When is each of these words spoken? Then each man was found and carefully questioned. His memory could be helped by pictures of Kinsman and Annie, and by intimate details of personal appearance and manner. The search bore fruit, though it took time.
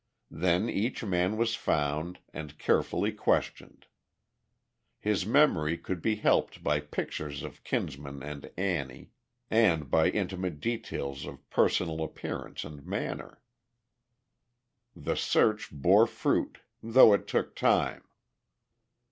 Then 0.31 0.67
each 0.67 1.03
man 1.03 1.37
was 1.37 1.53
found 1.53 2.17
and 2.33 2.57
carefully 2.57 3.11
questioned. 3.11 3.85
His 4.97 5.27
memory 5.27 5.77
could 5.77 6.01
be 6.01 6.15
helped 6.15 6.63
by 6.63 6.79
pictures 6.79 7.43
of 7.43 7.63
Kinsman 7.63 8.23
and 8.23 8.49
Annie, 8.57 9.11
and 9.51 9.91
by 9.91 10.09
intimate 10.09 10.59
details 10.59 11.27
of 11.27 11.47
personal 11.51 12.01
appearance 12.03 12.63
and 12.63 12.83
manner. 12.83 13.43
The 14.95 15.15
search 15.15 15.69
bore 15.71 16.07
fruit, 16.07 16.57
though 16.81 17.13
it 17.13 17.27
took 17.27 17.55
time. 17.55 18.03